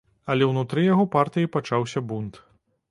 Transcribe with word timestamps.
Але 0.33 0.47
ўнутры 0.51 0.85
яго 0.93 1.05
партыі 1.17 1.53
пачаўся 1.59 2.05
бунт. 2.13 2.43